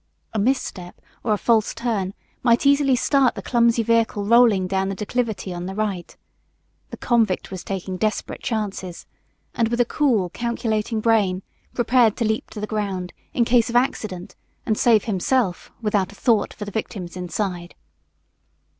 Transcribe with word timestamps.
A 0.33 0.39
misstep 0.39 0.99
or 1.23 1.31
a 1.31 1.37
false 1.37 1.75
turn 1.75 2.15
might 2.41 2.65
easily 2.65 2.95
start 2.95 3.35
the 3.35 3.43
clumsy 3.43 3.83
vehicle 3.83 4.25
rolling 4.25 4.65
down 4.65 4.89
the 4.89 4.95
declivity 4.95 5.53
on 5.53 5.67
the 5.67 5.75
right. 5.75 6.17
The 6.89 6.97
convict 6.97 7.51
was 7.51 7.63
taking 7.63 7.97
desperate 7.97 8.41
chances, 8.41 9.05
and 9.53 9.67
with 9.67 9.79
a 9.79 9.85
cool, 9.85 10.31
calculating 10.31 11.01
brain, 11.01 11.43
prepared 11.75 12.17
to 12.17 12.25
leap 12.25 12.49
to 12.49 12.59
the 12.59 12.65
ground 12.65 13.13
in 13.33 13.45
case 13.45 13.69
of 13.69 13.75
accident 13.75 14.35
and 14.65 14.75
save 14.75 15.03
himself, 15.03 15.71
without 15.83 16.11
a 16.11 16.15
thought 16.15 16.51
for 16.51 16.65
the 16.65 16.71
victims 16.71 17.15
inside. 17.15 17.75